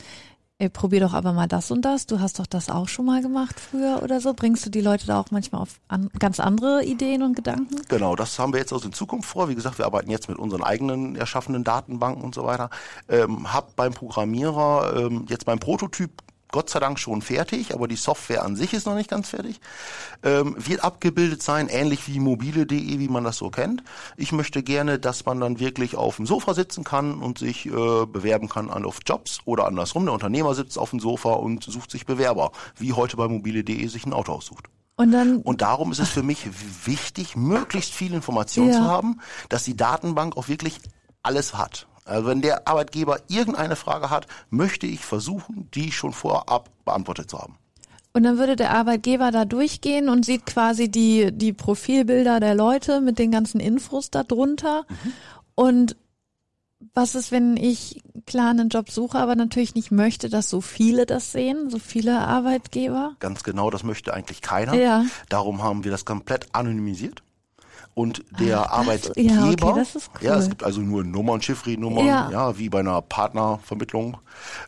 ey, 0.60 0.68
probier 0.68 1.00
doch 1.00 1.14
aber 1.14 1.32
mal 1.32 1.48
das 1.48 1.70
und 1.70 1.82
das, 1.82 2.06
du 2.06 2.20
hast 2.20 2.38
doch 2.38 2.46
das 2.46 2.68
auch 2.68 2.86
schon 2.86 3.06
mal 3.06 3.22
gemacht 3.22 3.58
früher 3.58 4.02
oder 4.02 4.20
so. 4.20 4.34
Bringst 4.34 4.66
du 4.66 4.70
die 4.70 4.82
Leute 4.82 5.06
da 5.06 5.18
auch 5.18 5.30
manchmal 5.30 5.62
auf 5.62 5.80
an, 5.88 6.10
ganz 6.18 6.38
andere 6.38 6.84
Ideen 6.84 7.22
und 7.22 7.34
Gedanken? 7.34 7.76
Genau, 7.88 8.14
das 8.14 8.38
haben 8.38 8.52
wir 8.52 8.60
jetzt 8.60 8.72
aus 8.72 8.84
in 8.84 8.92
Zukunft 8.92 9.28
vor. 9.28 9.48
Wie 9.48 9.54
gesagt, 9.54 9.78
wir 9.78 9.86
arbeiten 9.86 10.10
jetzt 10.10 10.28
mit 10.28 10.38
unseren 10.38 10.62
eigenen 10.62 11.16
erschaffenen 11.16 11.64
Datenbanken 11.64 12.22
und 12.22 12.34
so 12.34 12.44
weiter. 12.44 12.68
Ähm, 13.08 13.52
hab 13.52 13.74
beim 13.74 13.94
Programmierer 13.94 14.96
ähm, 14.96 15.24
jetzt 15.30 15.46
beim 15.46 15.58
Prototyp 15.58 16.10
Gott 16.52 16.70
sei 16.70 16.80
Dank 16.80 16.98
schon 16.98 17.22
fertig, 17.22 17.74
aber 17.74 17.86
die 17.86 17.96
Software 17.96 18.44
an 18.44 18.56
sich 18.56 18.72
ist 18.72 18.86
noch 18.86 18.94
nicht 18.94 19.10
ganz 19.10 19.28
fertig. 19.28 19.60
Ähm, 20.22 20.54
wird 20.58 20.82
abgebildet 20.82 21.42
sein, 21.42 21.68
ähnlich 21.68 22.08
wie 22.08 22.18
mobile.de, 22.18 22.98
wie 22.98 23.08
man 23.08 23.24
das 23.24 23.36
so 23.36 23.50
kennt. 23.50 23.82
Ich 24.16 24.32
möchte 24.32 24.62
gerne, 24.62 24.98
dass 24.98 25.26
man 25.26 25.40
dann 25.40 25.60
wirklich 25.60 25.96
auf 25.96 26.16
dem 26.16 26.26
Sofa 26.26 26.54
sitzen 26.54 26.84
kann 26.84 27.20
und 27.20 27.38
sich 27.38 27.66
äh, 27.66 27.70
bewerben 28.06 28.48
kann 28.48 28.70
an 28.70 28.84
auf 28.84 28.98
Jobs 29.06 29.40
oder 29.44 29.66
andersrum. 29.66 30.04
Der 30.04 30.14
Unternehmer 30.14 30.54
sitzt 30.54 30.78
auf 30.78 30.90
dem 30.90 31.00
Sofa 31.00 31.34
und 31.34 31.64
sucht 31.64 31.90
sich 31.90 32.06
Bewerber, 32.06 32.52
wie 32.76 32.92
heute 32.92 33.16
bei 33.16 33.28
mobile.de 33.28 33.86
sich 33.86 34.06
ein 34.06 34.12
Auto 34.12 34.32
aussucht. 34.32 34.66
Und, 34.96 35.12
dann, 35.12 35.38
und 35.38 35.62
darum 35.62 35.92
ist 35.92 35.98
es 35.98 36.10
für 36.10 36.22
mich 36.22 36.46
wichtig, 36.84 37.34
möglichst 37.34 37.94
viel 37.94 38.12
Informationen 38.12 38.70
ja. 38.70 38.78
zu 38.78 38.84
haben, 38.84 39.20
dass 39.48 39.64
die 39.64 39.74
Datenbank 39.76 40.36
auch 40.36 40.48
wirklich 40.48 40.78
alles 41.22 41.54
hat. 41.54 41.86
Also 42.04 42.28
wenn 42.28 42.40
der 42.40 42.66
Arbeitgeber 42.66 43.20
irgendeine 43.28 43.76
Frage 43.76 44.10
hat, 44.10 44.26
möchte 44.50 44.86
ich 44.86 45.00
versuchen, 45.00 45.68
die 45.74 45.92
schon 45.92 46.12
vorab 46.12 46.68
beantwortet 46.84 47.30
zu 47.30 47.38
haben. 47.38 47.56
Und 48.12 48.24
dann 48.24 48.38
würde 48.38 48.56
der 48.56 48.72
Arbeitgeber 48.72 49.30
da 49.30 49.44
durchgehen 49.44 50.08
und 50.08 50.24
sieht 50.24 50.44
quasi 50.44 50.90
die, 50.90 51.30
die 51.32 51.52
Profilbilder 51.52 52.40
der 52.40 52.56
Leute 52.56 53.00
mit 53.00 53.18
den 53.18 53.30
ganzen 53.30 53.60
Infos 53.60 54.10
darunter. 54.10 54.84
Mhm. 54.88 55.12
Und 55.54 55.96
was 56.94 57.14
ist, 57.14 57.30
wenn 57.30 57.56
ich 57.56 58.02
klar 58.26 58.50
einen 58.50 58.68
Job 58.68 58.90
suche, 58.90 59.18
aber 59.18 59.36
natürlich 59.36 59.74
nicht 59.74 59.92
möchte, 59.92 60.28
dass 60.28 60.50
so 60.50 60.60
viele 60.60 61.06
das 61.06 61.30
sehen, 61.30 61.70
so 61.70 61.78
viele 61.78 62.18
Arbeitgeber? 62.18 63.14
Ganz 63.20 63.44
genau, 63.44 63.70
das 63.70 63.84
möchte 63.84 64.12
eigentlich 64.12 64.40
keiner. 64.40 64.74
Ja. 64.74 65.04
Darum 65.28 65.62
haben 65.62 65.84
wir 65.84 65.90
das 65.90 66.04
komplett 66.04 66.48
anonymisiert 66.52 67.22
und 67.94 68.24
der 68.38 68.70
Ach, 68.70 68.78
Arbeitgeber. 68.78 69.20
Ja, 69.20 69.48
okay, 69.48 69.72
das 69.80 69.96
ist 69.96 70.10
cool. 70.14 70.26
ja, 70.26 70.36
es 70.36 70.48
gibt 70.48 70.62
also 70.62 70.80
nur 70.80 71.04
Nummern, 71.04 71.42
Chiffre-Nummern, 71.42 72.06
ja. 72.06 72.30
ja, 72.30 72.58
wie 72.58 72.68
bei 72.68 72.80
einer 72.80 73.02
Partnervermittlung. 73.02 74.16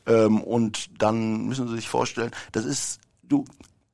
Ähm, 0.06 0.40
und 0.40 0.90
dann 1.00 1.46
müssen 1.46 1.68
Sie 1.68 1.76
sich 1.76 1.88
vorstellen, 1.88 2.30
das 2.52 2.64
ist, 2.64 3.00
du 3.22 3.44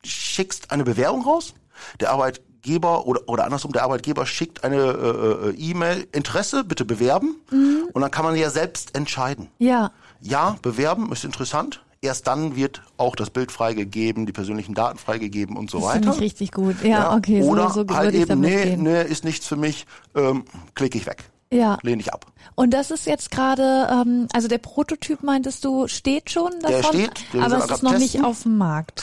schickst 0.05 0.71
eine 0.71 0.85
Bewerbung 0.85 1.23
raus, 1.23 1.55
der 2.01 2.11
Arbeitgeber 2.11 3.07
oder, 3.07 3.21
oder 3.27 3.45
andersrum, 3.45 3.73
der 3.73 3.85
Arbeitgeber 3.85 4.27
schickt 4.27 4.65
eine 4.65 4.77
äh, 4.77 5.49
äh 5.51 5.55
E-Mail, 5.57 6.09
Interesse, 6.13 6.65
bitte 6.65 6.85
bewerben. 6.85 7.37
Mhm. 7.51 7.89
Und 7.93 8.03
dann 8.03 8.11
kann 8.11 8.25
man 8.25 8.35
ja 8.35 8.51
selbst 8.51 8.95
entscheiden. 8.97 9.49
Ja. 9.59 9.93
Ja, 10.21 10.57
bewerben 10.63 11.13
ist 11.13 11.25
interessant. 11.25 11.83
Erst 12.01 12.29
dann 12.29 12.55
wird 12.55 12.83
auch 12.97 13.17
das 13.17 13.31
Bild 13.31 13.51
freigegeben, 13.51 14.25
die 14.25 14.33
persönlichen 14.33 14.73
Daten 14.75 14.99
freigegeben 14.99 15.57
und 15.57 15.69
so 15.71 15.79
Das 15.81 15.89
weiter. 15.89 16.13
ich 16.15 16.21
richtig 16.21 16.53
gut. 16.53 16.77
Ja, 16.85 17.17
okay, 17.17 17.43
so, 17.43 17.49
Oder 17.51 17.71
so 17.71 17.81
halt 17.91 17.91
würde 18.13 18.17
ich 18.17 18.23
eben, 18.31 18.41
nee, 18.41 18.63
gehen. 18.65 18.83
nee, 18.85 19.03
ist 19.03 19.25
nichts 19.25 19.47
für 19.49 19.57
mich, 19.57 19.85
ähm, 20.15 20.45
klicke 20.77 20.97
ich 20.97 21.07
weg, 21.07 21.25
Ja. 21.53 21.77
lehne 21.83 22.01
ich 22.01 22.13
ab. 22.13 22.27
Und 22.55 22.73
das 22.73 22.93
ist 22.93 23.07
jetzt 23.07 23.33
gerade, 23.33 23.89
ähm, 23.91 24.29
also 24.33 24.47
der 24.47 24.59
Prototyp 24.59 25.25
meintest 25.25 25.65
du, 25.65 25.89
steht 25.89 26.31
schon 26.31 26.53
davon, 26.61 26.71
Der 26.71 26.83
steht, 26.85 27.25
aber 27.41 27.59
es 27.59 27.71
ist 27.71 27.83
noch 27.83 27.93
nicht 27.99 28.13
testen. 28.13 28.25
auf 28.25 28.43
dem 28.45 28.57
Markt. 28.59 29.03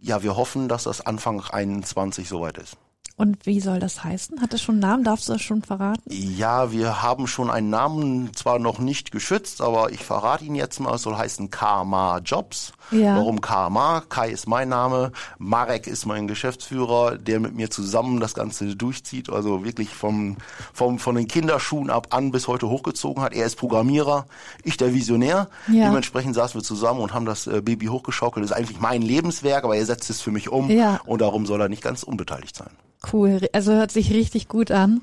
Ja, 0.00 0.22
wir 0.22 0.36
hoffen, 0.36 0.68
dass 0.68 0.84
das 0.84 1.00
Anfang 1.04 1.40
21 1.40 2.28
soweit 2.28 2.56
ist. 2.58 2.76
Und 3.18 3.46
wie 3.46 3.58
soll 3.60 3.80
das 3.80 4.04
heißen? 4.04 4.40
Hat 4.40 4.52
das 4.52 4.62
schon 4.62 4.76
einen 4.76 4.80
Namen? 4.82 5.02
Darfst 5.04 5.28
du 5.28 5.32
das 5.32 5.42
schon 5.42 5.60
verraten? 5.62 6.02
Ja, 6.06 6.70
wir 6.70 7.02
haben 7.02 7.26
schon 7.26 7.50
einen 7.50 7.68
Namen 7.68 8.32
zwar 8.32 8.60
noch 8.60 8.78
nicht 8.78 9.10
geschützt, 9.10 9.60
aber 9.60 9.90
ich 9.90 10.04
verrate 10.04 10.44
ihn 10.44 10.54
jetzt 10.54 10.78
mal. 10.78 10.94
Es 10.94 11.02
soll 11.02 11.16
heißen 11.16 11.50
Karma 11.50 12.18
Jobs. 12.24 12.72
Ja. 12.92 13.16
Warum 13.16 13.40
Karma? 13.40 14.02
Kai 14.08 14.30
ist 14.30 14.46
mein 14.46 14.68
Name, 14.68 15.10
Marek 15.38 15.88
ist 15.88 16.06
mein 16.06 16.28
Geschäftsführer, 16.28 17.18
der 17.18 17.40
mit 17.40 17.56
mir 17.56 17.70
zusammen 17.70 18.20
das 18.20 18.34
Ganze 18.34 18.76
durchzieht. 18.76 19.30
Also 19.30 19.64
wirklich 19.64 19.88
vom, 19.90 20.36
vom 20.72 21.00
von 21.00 21.16
den 21.16 21.26
Kinderschuhen 21.26 21.90
ab 21.90 22.06
an 22.10 22.30
bis 22.30 22.46
heute 22.46 22.68
hochgezogen 22.68 23.20
hat. 23.22 23.34
Er 23.34 23.46
ist 23.46 23.56
Programmierer, 23.56 24.26
ich 24.62 24.76
der 24.76 24.94
Visionär. 24.94 25.48
Ja. 25.66 25.86
Dementsprechend 25.88 26.36
saßen 26.36 26.58
wir 26.60 26.64
zusammen 26.64 27.00
und 27.00 27.12
haben 27.14 27.26
das 27.26 27.48
äh, 27.48 27.62
Baby 27.62 27.86
hochgeschaukelt. 27.86 28.44
Das 28.44 28.52
ist 28.52 28.56
eigentlich 28.56 28.80
mein 28.80 29.02
Lebenswerk, 29.02 29.64
aber 29.64 29.76
er 29.76 29.84
setzt 29.86 30.08
es 30.08 30.20
für 30.20 30.30
mich 30.30 30.48
um 30.50 30.70
Ja. 30.70 31.00
und 31.04 31.20
darum 31.20 31.46
soll 31.46 31.60
er 31.60 31.68
nicht 31.68 31.82
ganz 31.82 32.04
unbeteiligt 32.04 32.54
sein. 32.54 32.70
Cool, 33.12 33.48
also 33.52 33.72
hört 33.72 33.92
sich 33.92 34.12
richtig 34.12 34.48
gut 34.48 34.70
an. 34.70 35.02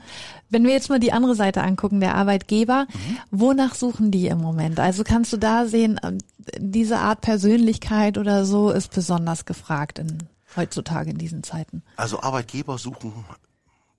Wenn 0.50 0.64
wir 0.66 0.72
jetzt 0.74 0.90
mal 0.90 1.00
die 1.00 1.14
andere 1.14 1.34
Seite 1.36 1.64
angucken, 1.64 2.00
der 2.02 2.16
Arbeitgeber, 2.16 2.88
Mhm. 2.94 3.18
wonach 3.32 3.74
suchen 3.76 4.12
die 4.12 4.28
im 4.28 4.40
Moment? 4.40 4.80
Also 4.80 5.04
kannst 5.04 5.32
du 5.34 5.38
da 5.38 5.66
sehen, 5.66 6.00
ähm, 6.04 6.18
diese 6.58 7.00
Art 7.00 7.22
Persönlichkeit 7.22 8.18
oder 8.18 8.46
so 8.46 8.70
ist 8.70 8.94
besonders 8.94 9.46
gefragt 9.46 9.98
in, 10.00 10.18
heutzutage 10.56 11.10
in 11.12 11.18
diesen 11.18 11.42
Zeiten. 11.44 11.84
Also 11.96 12.22
Arbeitgeber 12.22 12.78
suchen, 12.78 13.26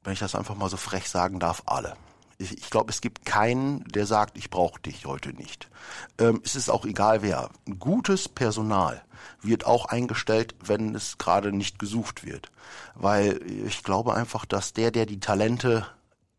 wenn 0.04 0.12
ich 0.12 0.18
das 0.20 0.34
einfach 0.34 0.56
mal 0.56 0.68
so 0.68 0.76
frech 0.76 1.08
sagen 1.08 1.40
darf, 1.40 1.62
alle. 1.66 1.94
Ich, 2.38 2.56
ich 2.58 2.70
glaube, 2.70 2.90
es 2.90 3.00
gibt 3.00 3.24
keinen, 3.24 3.84
der 3.84 4.06
sagt, 4.06 4.36
ich 4.36 4.50
brauche 4.50 4.80
dich 4.80 5.06
heute 5.06 5.30
nicht. 5.32 5.68
Ähm, 6.18 6.40
es 6.44 6.54
ist 6.54 6.70
auch 6.70 6.84
egal 6.84 7.22
wer. 7.22 7.50
Gutes 7.78 8.28
Personal 8.28 9.02
wird 9.42 9.66
auch 9.66 9.86
eingestellt, 9.86 10.54
wenn 10.64 10.94
es 10.94 11.18
gerade 11.18 11.52
nicht 11.52 11.78
gesucht 11.78 12.24
wird. 12.24 12.50
Weil 12.94 13.40
ich 13.66 13.82
glaube 13.82 14.14
einfach, 14.14 14.44
dass 14.44 14.72
der, 14.72 14.90
der 14.90 15.06
die 15.06 15.20
Talente 15.20 15.86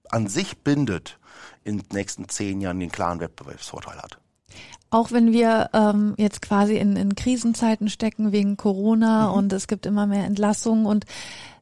an 0.09 0.27
sich 0.27 0.59
bindet, 0.59 1.19
in 1.63 1.79
den 1.79 1.87
nächsten 1.91 2.29
zehn 2.29 2.61
Jahren 2.61 2.79
den 2.79 2.91
klaren 2.91 3.19
Wettbewerbsvorteil 3.19 3.97
hat. 3.97 4.19
Auch 4.89 5.11
wenn 5.11 5.33
wir 5.33 5.69
ähm, 5.73 6.13
jetzt 6.17 6.41
quasi 6.41 6.77
in, 6.77 6.95
in 6.95 7.15
Krisenzeiten 7.15 7.89
stecken 7.89 8.31
wegen 8.31 8.55
Corona 8.55 9.29
Mhm. 9.29 9.33
und 9.35 9.53
es 9.53 9.67
gibt 9.67 9.85
immer 9.85 10.07
mehr 10.07 10.23
Entlassungen 10.23 10.85
und 10.85 11.05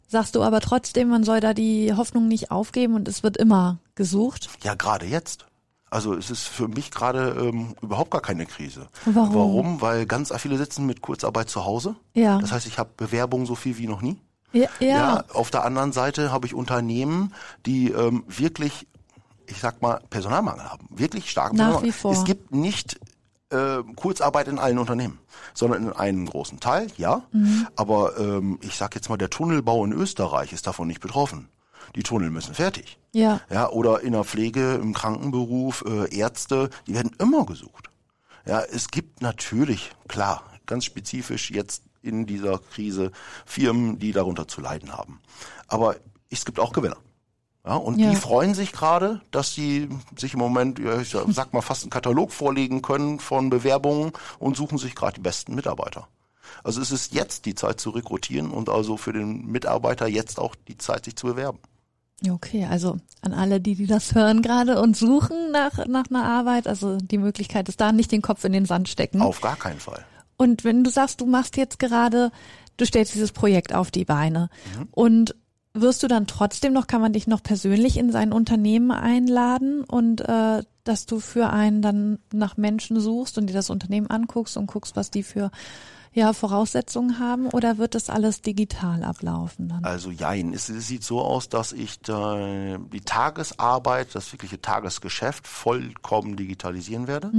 sagst 0.08 0.36
du 0.36 0.44
aber 0.44 0.60
trotzdem, 0.62 1.10
man 1.10 1.24
soll 1.24 1.40
da 1.40 1.54
die 1.54 1.94
Hoffnung 1.94 2.28
nicht 2.28 2.52
aufgeben 2.52 2.94
und 2.94 3.08
es 3.08 3.24
wird 3.24 3.38
immer 3.38 3.80
gesucht. 3.96 4.50
Ja, 4.64 4.76
gerade 4.76 5.06
jetzt. 5.06 5.46
Also 5.90 6.14
es 6.14 6.30
ist 6.30 6.48
für 6.48 6.68
mich 6.68 6.92
gerade 6.92 7.30
ähm, 7.40 7.76
überhaupt 7.82 8.12
gar 8.12 8.22
keine 8.22 8.46
Krise. 8.46 8.88
Warum? 9.06 9.34
Warum? 9.34 9.82
Weil 9.82 10.06
ganz 10.06 10.34
viele 10.38 10.58
sitzen 10.58 10.86
mit 10.86 11.02
Kurzarbeit 11.02 11.50
zu 11.50 11.64
Hause. 11.64 11.96
Ja. 12.14 12.40
Das 12.40 12.52
heißt, 12.52 12.68
ich 12.68 12.78
habe 12.78 12.90
Bewerbungen 12.98 13.46
so 13.46 13.56
viel 13.56 13.78
wie 13.78 13.88
noch 13.88 14.02
nie. 14.02 14.18
Ja, 14.52 14.70
ja. 14.80 15.24
auf 15.34 15.52
der 15.52 15.66
anderen 15.66 15.92
Seite 15.92 16.32
habe 16.32 16.48
ich 16.48 16.54
Unternehmen, 16.54 17.34
die 17.66 17.92
ähm, 17.92 18.24
wirklich, 18.28 18.88
ich 19.48 19.60
sag 19.60 19.82
mal, 19.82 20.02
Personalmangel 20.10 20.64
haben. 20.64 20.88
Wirklich 20.90 21.30
starken 21.30 21.58
Nach 21.58 21.66
Personalmangel. 21.66 21.96
wie 21.96 21.98
vor. 21.98 22.12
Es 22.14 22.24
gibt 22.24 22.54
nicht 22.54 23.00
äh, 23.50 23.84
Kurzarbeit 23.96 24.48
in 24.48 24.60
allen 24.60 24.80
Unternehmen, 24.80 25.20
sondern 25.54 25.84
in 25.84 25.94
einem 25.94 26.26
großen 26.26 26.60
Teil, 26.60 26.88
ja. 26.98 27.24
Mhm. 27.32 27.68
Aber 27.76 28.18
ähm, 28.18 28.60
ich 28.62 28.78
sag 28.78 28.96
jetzt 28.96 29.10
mal, 29.10 29.18
der 29.18 29.30
Tunnelbau 29.30 29.84
in 29.86 29.92
Österreich 29.92 30.54
ist 30.54 30.68
davon 30.68 30.88
nicht 30.88 31.02
betroffen. 31.02 31.50
Die 31.96 32.04
Tunnel 32.04 32.30
müssen 32.30 32.54
fertig. 32.54 32.98
ja. 33.12 33.42
Ja, 33.50 33.70
oder 33.70 34.02
in 34.02 34.14
der 34.14 34.24
Pflege, 34.24 34.74
im 34.76 34.94
Krankenberuf, 34.94 35.84
äh, 35.88 36.16
Ärzte, 36.18 36.70
die 36.88 36.94
werden 36.96 37.12
immer 37.20 37.46
gesucht. 37.46 37.90
Ja, 38.46 38.62
es 38.62 38.90
gibt 38.90 39.22
natürlich, 39.22 39.92
klar, 40.08 40.44
ganz 40.66 40.86
spezifisch 40.86 41.52
jetzt 41.52 41.84
in 42.02 42.26
dieser 42.26 42.60
Krise 42.60 43.12
Firmen, 43.46 43.98
die 44.00 44.12
darunter 44.12 44.48
zu 44.48 44.62
leiden 44.62 44.94
haben. 44.94 45.20
Aber 45.68 45.96
es 46.30 46.46
gibt 46.46 46.60
auch 46.60 46.74
Gewinner. 46.74 46.98
Ja, 47.66 47.76
und 47.78 47.98
Ja. 47.98 48.12
die 48.12 48.16
freuen 48.16 48.54
sich 48.54 48.72
gerade, 48.72 49.22
dass 49.32 49.56
sie 49.56 49.90
sich 50.16 50.34
im 50.34 50.40
Moment, 50.40 50.78
ja, 50.78 51.00
ich 51.02 51.10
sag 51.10 51.52
mal, 51.54 51.62
fast 51.62 51.82
einen 51.84 51.90
Katalog 51.90 52.32
vorlegen 52.32 52.84
können 52.84 53.20
von 53.20 53.50
Bewerbungen 53.50 54.12
und 54.38 54.56
suchen 54.56 54.78
sich 54.78 54.94
gerade 54.94 55.16
die 55.16 55.22
besten 55.22 55.56
Mitarbeiter. 55.56 56.08
Also 56.64 56.80
es 56.82 56.92
ist 56.92 57.12
jetzt 57.14 57.46
die 57.48 57.56
Zeit 57.56 57.80
zu 57.80 57.90
rekrutieren 57.90 58.52
und 58.52 58.70
also 58.70 58.98
für 58.98 59.14
den 59.14 59.48
Mitarbeiter 59.48 60.06
jetzt 60.08 60.38
auch 60.40 60.54
die 60.68 60.78
Zeit, 60.78 61.06
sich 61.06 61.16
zu 61.16 61.26
bewerben. 61.26 61.58
Okay, 62.30 62.66
also 62.70 62.98
an 63.22 63.34
alle, 63.34 63.60
die, 63.60 63.76
die 63.76 63.88
das 63.88 64.16
hören 64.16 64.42
gerade 64.42 64.82
und 64.82 64.96
suchen 64.96 65.52
nach, 65.52 65.86
nach 65.88 66.06
einer 66.10 66.24
Arbeit, 66.24 66.68
also 66.68 66.98
die 66.98 67.18
Möglichkeit 67.18 67.68
ist 67.70 67.82
da, 67.82 67.92
nicht 67.92 68.12
den 68.12 68.22
Kopf 68.22 68.44
in 68.46 68.54
den 68.54 68.66
Sand 68.66 68.88
stecken. 68.88 69.22
Auf 69.22 69.42
gar 69.42 69.58
keinen 69.58 69.80
Fall. 69.80 70.06
Und 70.38 70.64
wenn 70.64 70.84
du 70.84 70.90
sagst, 70.90 71.22
du 71.22 71.26
machst 71.26 71.58
jetzt 71.58 71.80
gerade, 71.80 72.32
du 72.78 72.86
stellst 72.86 73.14
dieses 73.14 73.32
Projekt 73.32 73.74
auf 73.74 73.92
die 73.92 74.06
Beine 74.06 74.50
Mhm. 74.78 74.88
und 74.92 75.36
wirst 75.74 76.04
du 76.04 76.08
dann 76.08 76.26
trotzdem 76.26 76.72
noch, 76.72 76.88
kann 76.88 77.02
man 77.02 77.12
dich 77.12 77.28
noch 77.28 77.44
persönlich 77.44 77.98
in 77.98 78.12
sein 78.12 78.32
Unternehmen 78.32 78.92
einladen 78.92 79.84
und 79.84 80.22
äh, 80.22 80.64
dass 80.86 81.06
du 81.06 81.20
für 81.20 81.50
einen 81.50 81.82
dann 81.82 82.20
nach 82.32 82.56
Menschen 82.56 83.00
suchst 83.00 83.38
und 83.38 83.48
dir 83.48 83.54
das 83.54 83.70
Unternehmen 83.70 84.08
anguckst 84.10 84.56
und 84.56 84.68
guckst, 84.68 84.96
was 84.96 85.12
die 85.12 85.24
für 85.24 85.52
ja, 86.16 86.32
Voraussetzungen 86.34 87.20
haben 87.20 87.48
oder 87.50 87.78
wird 87.78 87.94
das 87.94 88.10
alles 88.10 88.42
digital 88.42 89.04
ablaufen 89.04 89.68
dann? 89.68 89.84
Also 89.84 90.10
jein, 90.12 90.54
es, 90.54 90.70
es 90.70 90.88
sieht 90.88 91.04
so 91.04 91.22
aus, 91.22 91.50
dass 91.50 91.74
ich 91.74 92.00
da 92.00 92.78
die 92.78 93.02
Tagesarbeit, 93.02 94.16
das 94.16 94.32
wirkliche 94.32 94.62
Tagesgeschäft 94.62 95.46
vollkommen 95.46 96.38
digitalisieren 96.38 97.08
werde. 97.08 97.32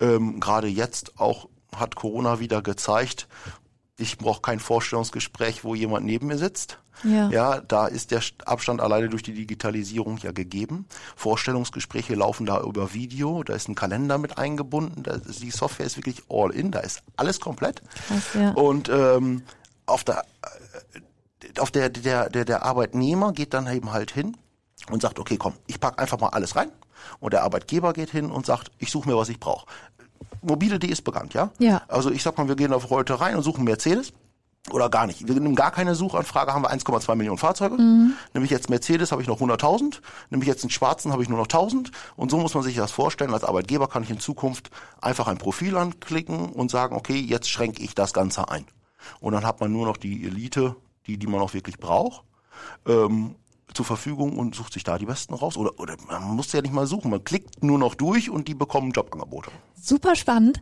Ähm, 0.00 0.40
Gerade 0.40 0.68
jetzt 0.68 1.18
auch 1.18 1.48
hat 1.74 1.96
Corona 1.96 2.38
wieder 2.38 2.62
gezeigt, 2.62 3.26
ich 3.96 4.18
brauche 4.18 4.42
kein 4.42 4.60
Vorstellungsgespräch, 4.60 5.64
wo 5.64 5.74
jemand 5.74 6.06
neben 6.06 6.28
mir 6.28 6.38
sitzt. 6.38 6.78
Ja. 7.02 7.28
ja, 7.30 7.60
da 7.60 7.86
ist 7.86 8.10
der 8.10 8.22
Abstand 8.46 8.80
alleine 8.80 9.08
durch 9.08 9.22
die 9.22 9.34
Digitalisierung 9.34 10.18
ja 10.18 10.32
gegeben. 10.32 10.86
Vorstellungsgespräche 11.16 12.14
laufen 12.14 12.46
da 12.46 12.60
über 12.60 12.94
Video, 12.94 13.42
da 13.42 13.54
ist 13.54 13.68
ein 13.68 13.74
Kalender 13.74 14.18
mit 14.18 14.38
eingebunden, 14.38 15.02
da 15.02 15.12
ist, 15.14 15.42
die 15.42 15.50
Software 15.50 15.86
ist 15.86 15.96
wirklich 15.96 16.22
all 16.28 16.50
in, 16.50 16.70
da 16.70 16.80
ist 16.80 17.02
alles 17.16 17.40
komplett. 17.40 17.82
Krass, 18.06 18.34
ja. 18.34 18.50
Und 18.52 18.88
ähm, 18.88 19.42
auf 19.86 20.04
der 20.04 20.24
äh, 20.42 21.00
auf 21.58 21.70
der, 21.70 21.90
der, 21.90 22.30
der, 22.30 22.44
der 22.44 22.64
Arbeitnehmer 22.64 23.32
geht 23.32 23.54
dann 23.54 23.66
eben 23.66 23.92
halt 23.92 24.10
hin 24.10 24.36
und 24.90 25.02
sagt, 25.02 25.18
okay, 25.18 25.36
komm, 25.36 25.54
ich 25.66 25.80
pack 25.80 26.00
einfach 26.00 26.18
mal 26.18 26.28
alles 26.28 26.56
rein. 26.56 26.70
Und 27.20 27.32
der 27.32 27.42
Arbeitgeber 27.42 27.92
geht 27.92 28.10
hin 28.10 28.30
und 28.30 28.46
sagt, 28.46 28.70
ich 28.78 28.90
suche 28.90 29.08
mir, 29.08 29.16
was 29.16 29.28
ich 29.28 29.38
brauche. 29.38 29.66
Mobile.de 30.42 30.90
ist 30.90 31.02
bekannt, 31.02 31.34
ja? 31.34 31.50
Ja. 31.58 31.82
Also 31.88 32.10
ich 32.10 32.22
sag 32.22 32.36
mal, 32.38 32.48
wir 32.48 32.56
gehen 32.56 32.72
auf 32.72 32.90
heute 32.90 33.20
rein 33.20 33.36
und 33.36 33.42
suchen 33.42 33.64
Mercedes. 33.64 34.12
Oder 34.70 34.88
gar 34.88 35.06
nicht. 35.06 35.28
Wir 35.28 35.34
nehmen 35.34 35.54
gar 35.54 35.70
keine 35.70 35.94
Suchanfrage, 35.94 36.54
haben 36.54 36.62
wir 36.62 36.72
1,2 36.72 37.14
Millionen 37.16 37.36
Fahrzeuge. 37.36 37.76
Nämlich 38.32 38.50
jetzt 38.50 38.70
Mercedes 38.70 39.12
habe 39.12 39.20
ich 39.20 39.28
noch 39.28 39.40
100.000. 39.40 40.00
Nämlich 40.30 40.48
jetzt 40.48 40.62
einen 40.62 40.70
schwarzen 40.70 41.12
habe 41.12 41.22
ich 41.22 41.28
nur 41.28 41.38
noch 41.38 41.48
1.000. 41.48 41.90
Und 42.16 42.30
so 42.30 42.38
muss 42.38 42.54
man 42.54 42.62
sich 42.62 42.74
das 42.74 42.90
vorstellen. 42.90 43.34
Als 43.34 43.44
Arbeitgeber 43.44 43.88
kann 43.88 44.02
ich 44.02 44.10
in 44.10 44.20
Zukunft 44.20 44.70
einfach 45.02 45.28
ein 45.28 45.36
Profil 45.36 45.76
anklicken 45.76 46.50
und 46.50 46.70
sagen, 46.70 46.96
okay, 46.96 47.20
jetzt 47.20 47.50
schränke 47.50 47.82
ich 47.82 47.94
das 47.94 48.14
Ganze 48.14 48.48
ein. 48.48 48.64
Und 49.20 49.34
dann 49.34 49.44
hat 49.44 49.60
man 49.60 49.70
nur 49.70 49.86
noch 49.86 49.98
die 49.98 50.24
Elite, 50.24 50.76
die, 51.06 51.18
die 51.18 51.26
man 51.26 51.42
auch 51.42 51.52
wirklich 51.52 51.78
braucht, 51.78 52.24
ähm, 52.86 53.34
zur 53.72 53.84
Verfügung 53.84 54.38
und 54.38 54.54
sucht 54.54 54.72
sich 54.72 54.84
da 54.84 54.98
die 54.98 55.06
Besten 55.06 55.34
raus. 55.34 55.56
Oder, 55.56 55.78
oder 55.78 55.96
man 56.08 56.36
muss 56.36 56.52
ja 56.52 56.60
nicht 56.60 56.74
mal 56.74 56.86
suchen. 56.86 57.10
Man 57.10 57.24
klickt 57.24 57.62
nur 57.62 57.78
noch 57.78 57.94
durch 57.94 58.30
und 58.30 58.48
die 58.48 58.54
bekommen 58.54 58.92
Jobangebote. 58.92 59.50
Super 59.80 60.16
spannend. 60.16 60.60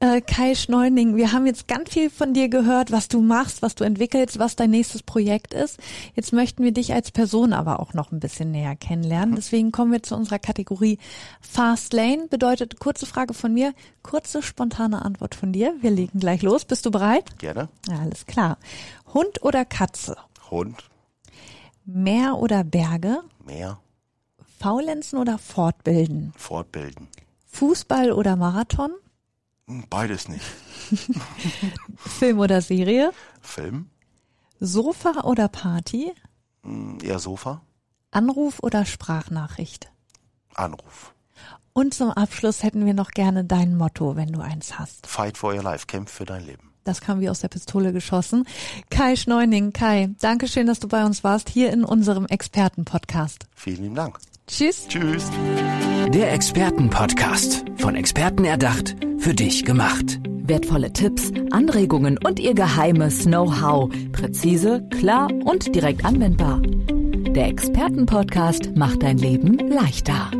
Äh, 0.00 0.20
Kai 0.20 0.54
Schneuning, 0.54 1.14
wir 1.14 1.30
haben 1.30 1.46
jetzt 1.46 1.68
ganz 1.68 1.90
viel 1.90 2.10
von 2.10 2.34
dir 2.34 2.48
gehört, 2.48 2.90
was 2.90 3.06
du 3.06 3.20
machst, 3.20 3.62
was 3.62 3.76
du 3.76 3.84
entwickelst, 3.84 4.38
was 4.38 4.56
dein 4.56 4.70
nächstes 4.70 5.02
Projekt 5.02 5.54
ist. 5.54 5.78
Jetzt 6.14 6.32
möchten 6.32 6.64
wir 6.64 6.72
dich 6.72 6.92
als 6.92 7.12
Person 7.12 7.52
aber 7.52 7.78
auch 7.78 7.94
noch 7.94 8.10
ein 8.10 8.18
bisschen 8.18 8.50
näher 8.50 8.74
kennenlernen. 8.74 9.36
Deswegen 9.36 9.70
kommen 9.70 9.92
wir 9.92 10.02
zu 10.02 10.16
unserer 10.16 10.40
Kategorie 10.40 10.98
Fast 11.40 11.92
Lane. 11.92 12.26
Bedeutet 12.28 12.80
kurze 12.80 13.06
Frage 13.06 13.32
von 13.32 13.54
mir, 13.54 13.74
kurze 14.02 14.42
spontane 14.42 15.04
Antwort 15.04 15.36
von 15.36 15.52
dir. 15.52 15.74
Wir 15.80 15.92
legen 15.92 16.18
gleich 16.18 16.42
los. 16.42 16.64
Bist 16.64 16.84
du 16.84 16.90
bereit? 16.90 17.38
Gerne. 17.38 17.68
Ja, 17.88 18.00
alles 18.00 18.26
klar. 18.26 18.58
Hund 19.12 19.42
oder 19.42 19.64
Katze? 19.64 20.16
Hund, 20.50 20.90
Meer 21.84 22.36
oder 22.38 22.64
Berge? 22.64 23.22
mehr, 23.44 23.78
Faulenzen 24.58 25.18
oder 25.18 25.38
Fortbilden? 25.38 26.32
fortbilden. 26.36 27.08
Fußball 27.48 28.12
oder 28.12 28.36
Marathon? 28.36 28.92
Hm, 29.68 29.84
Beides 29.90 30.28
nicht. 30.28 30.44
Film 31.96 32.38
oder 32.38 32.60
Serie? 32.62 33.12
Film, 33.40 33.90
Sofa 34.60 35.22
oder 35.24 35.48
Party? 35.48 36.12
hm, 36.62 36.98
eher 37.02 37.18
Sofa, 37.18 37.62
Anruf 38.10 38.60
oder 38.62 38.84
Sprachnachricht? 38.86 39.90
Anruf. 40.54 41.14
Und 41.72 41.92
zum 41.92 42.10
Abschluss 42.10 42.62
hätten 42.62 42.86
wir 42.86 42.94
noch 42.94 43.10
gerne 43.10 43.44
dein 43.44 43.76
Motto, 43.76 44.14
wenn 44.16 44.32
du 44.32 44.40
eins 44.40 44.78
hast. 44.78 45.06
Fight 45.08 45.36
for 45.36 45.52
your 45.54 45.62
life, 45.64 45.86
kämpf 45.86 46.12
für 46.12 46.24
dein 46.24 46.44
Leben. 46.46 46.72
Das 46.84 47.00
kam 47.00 47.20
wie 47.20 47.30
aus 47.30 47.40
der 47.40 47.48
Pistole 47.48 47.92
geschossen. 47.92 48.44
Kai 48.90 49.16
Schneuning, 49.16 49.72
Kai, 49.72 50.10
danke 50.20 50.48
schön, 50.48 50.66
dass 50.66 50.80
du 50.80 50.88
bei 50.88 51.04
uns 51.04 51.24
warst, 51.24 51.48
hier 51.48 51.72
in 51.72 51.84
unserem 51.84 52.26
Expertenpodcast. 52.26 53.46
Vielen 53.54 53.82
lieben 53.82 53.94
Dank. 53.94 54.18
Tschüss. 54.46 54.86
Tschüss. 54.88 55.30
Der 56.08 56.32
Expertenpodcast. 56.32 57.64
Von 57.78 57.96
Experten 57.96 58.44
erdacht, 58.44 58.94
für 59.18 59.34
dich 59.34 59.64
gemacht. 59.64 60.20
Wertvolle 60.46 60.92
Tipps, 60.92 61.32
Anregungen 61.50 62.18
und 62.18 62.38
ihr 62.38 62.54
geheimes 62.54 63.24
Know-how. 63.24 63.90
Präzise, 64.12 64.86
klar 64.90 65.30
und 65.44 65.74
direkt 65.74 66.04
anwendbar. 66.04 66.60
Der 67.34 67.48
Expertenpodcast 67.48 68.76
macht 68.76 69.02
dein 69.02 69.16
Leben 69.16 69.58
leichter. 69.70 70.30